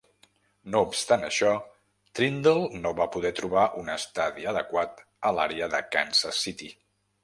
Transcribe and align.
No 0.75 0.79
obstant 0.85 1.25
això, 1.27 1.51
Trindle 2.21 2.79
no 2.87 2.95
va 3.03 3.09
poder 3.19 3.33
trobar 3.43 3.69
un 3.85 3.95
estadi 4.01 4.51
adequat 4.57 5.09
a 5.33 5.37
l'àrea 5.39 5.73
de 5.79 5.87
Kansas 5.99 6.47
City. 6.47 6.77